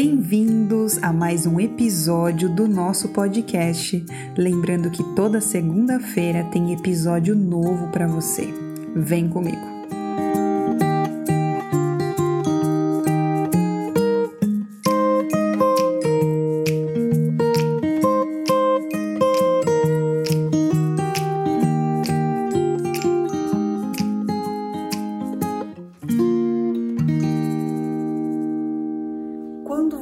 [0.00, 4.06] Bem-vindos a mais um episódio do nosso podcast.
[4.36, 8.46] Lembrando que toda segunda-feira tem episódio novo para você.
[8.94, 9.77] Vem comigo.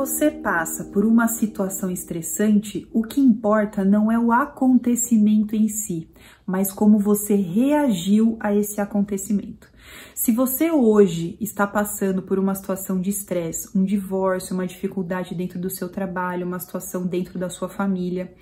[0.00, 6.10] Você passa por uma situação estressante, o que importa não é o acontecimento em si,
[6.46, 9.68] mas como você reagiu a esse acontecimento.
[10.14, 15.58] Se você hoje está passando por uma situação de estresse, um divórcio, uma dificuldade dentro
[15.58, 18.34] do seu trabalho, uma situação dentro da sua família,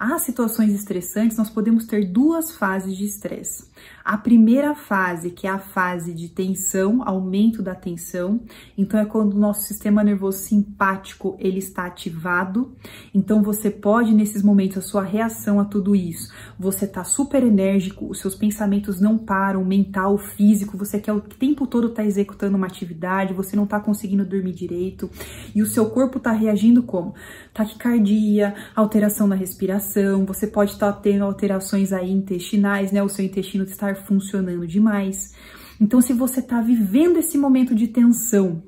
[0.00, 3.68] há situações estressantes, nós podemos ter duas fases de estresse.
[4.02, 8.40] A primeira fase, que é a fase de tensão, aumento da tensão,
[8.76, 12.72] então é quando o nosso sistema nervoso simpático ele está ativado.
[13.14, 18.06] Então você pode nesses momentos a sua reação a tudo isso, você está super enérgico,
[18.06, 22.56] os seus pensamentos não param, mental, físico, você quer o tempo todo estar tá executando
[22.56, 25.10] uma atividade, você não está conseguindo dormir direito
[25.54, 27.14] e o seu corpo está reagindo como
[27.52, 29.89] taquicardia, alteração na respiração,
[30.26, 33.02] você pode estar tá tendo alterações aí intestinais, né?
[33.02, 35.34] O seu intestino estar funcionando demais.
[35.80, 38.62] Então, se você está vivendo esse momento de tensão,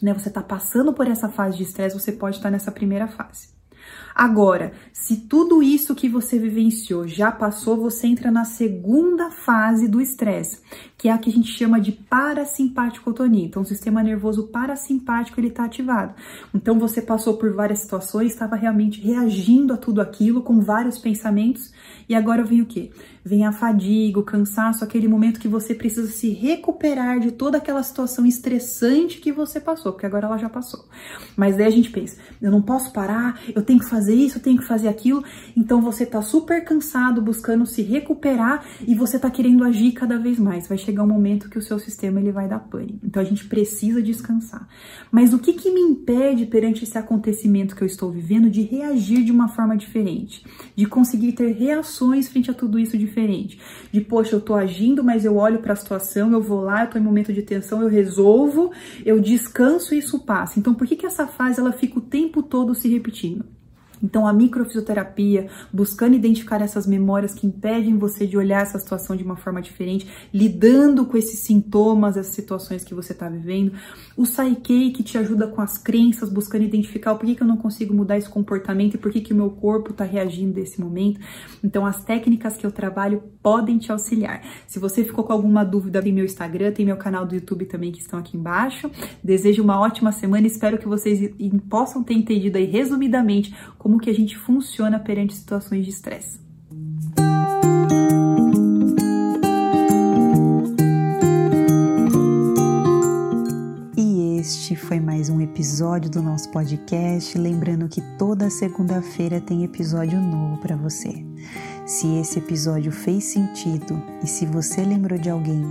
[0.00, 3.48] né, você está passando por essa fase de estresse, você pode estar nessa primeira fase.
[4.14, 10.00] Agora, se tudo isso que você vivenciou já passou, você entra na segunda fase do
[10.00, 10.60] estresse,
[10.96, 13.44] que é a que a gente chama de parasimpaticotonia.
[13.44, 16.14] Então, o sistema nervoso parasimpático ele está ativado.
[16.54, 21.72] Então, você passou por várias situações, estava realmente reagindo a tudo aquilo com vários pensamentos,
[22.08, 22.92] e agora vem o quê?
[23.24, 27.82] Vem a fadiga, o cansaço, aquele momento que você precisa se recuperar de toda aquela
[27.82, 30.84] situação estressante que você passou, porque agora ela já passou.
[31.36, 34.42] Mas daí a gente pensa, eu não posso parar, eu tenho que fazer isso, eu
[34.42, 35.22] tenho que fazer aquilo.
[35.56, 40.38] Então você tá super cansado, buscando se recuperar e você tá querendo agir cada vez
[40.38, 40.66] mais.
[40.66, 42.98] Vai chegar um momento que o seu sistema ele vai dar pane.
[43.02, 44.68] Então a gente precisa descansar.
[45.10, 49.24] Mas o que que me impede perante esse acontecimento que eu estou vivendo de reagir
[49.24, 50.44] de uma forma diferente,
[50.74, 53.60] de conseguir ter reações frente a tudo isso diferente?
[53.92, 56.90] De poxa, eu tô agindo, mas eu olho para a situação, eu vou lá, eu
[56.90, 58.72] tô em momento de tensão, eu resolvo,
[59.04, 60.58] eu descanso e isso passa.
[60.58, 63.44] Então por que que essa fase ela fica o tempo todo se repetindo?
[64.04, 69.24] Então, a microfisioterapia, buscando identificar essas memórias que impedem você de olhar essa situação de
[69.24, 73.72] uma forma diferente, lidando com esses sintomas, essas situações que você está vivendo.
[74.14, 77.56] O Saikei, que te ajuda com as crenças, buscando identificar o porquê que eu não
[77.56, 81.18] consigo mudar esse comportamento e por que o meu corpo está reagindo desse momento.
[81.62, 84.42] Então, as técnicas que eu trabalho podem te auxiliar.
[84.66, 87.90] Se você ficou com alguma dúvida, tem meu Instagram, tem meu canal do YouTube também
[87.90, 88.90] que estão aqui embaixo.
[89.22, 91.30] Desejo uma ótima semana, espero que vocês
[91.70, 93.54] possam ter entendido aí resumidamente
[93.94, 96.40] como que a gente funciona perante situações de estresse.
[103.96, 107.38] E este foi mais um episódio do nosso podcast.
[107.38, 111.24] Lembrando que toda segunda-feira tem episódio novo para você.
[111.86, 115.62] Se esse episódio fez sentido e se você lembrou de alguém,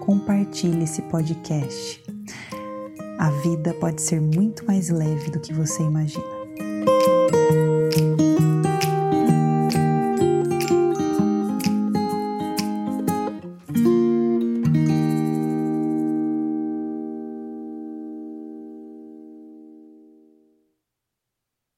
[0.00, 2.02] compartilhe esse podcast.
[3.16, 6.39] A vida pode ser muito mais leve do que você imagina.